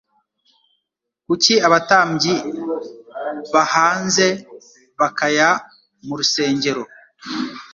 Kuki 1.25 1.53
abatambyi 1.67 2.33
bahanze 3.53 4.27
bakaya 4.99 5.49
mu 6.05 6.13
rusengero? 6.19 6.83